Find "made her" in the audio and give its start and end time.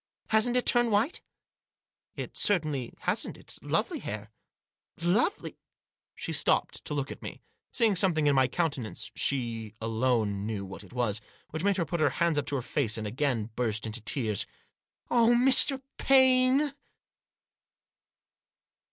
11.63-11.85